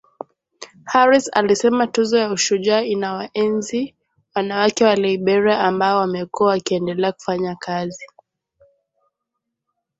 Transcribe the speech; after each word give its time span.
Harris 0.85 1.29
alisema 1.33 1.87
Tuzo 1.87 2.17
ya 2.17 2.31
Ushujaa 2.31 2.81
inawaenzi 2.81 3.95
wanawake 4.35 4.83
wa 4.85 4.95
Liberia 4.95 5.59
ambao 5.59 5.99
wamekuwa 5.99 6.49
wakiendelea 6.49 7.11
kufanya 7.11 7.55
kazi 7.55 8.05